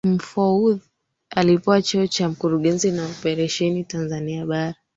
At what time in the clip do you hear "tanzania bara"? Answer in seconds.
3.83-4.75